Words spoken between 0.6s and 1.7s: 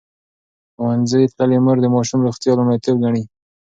ښوونځې تللې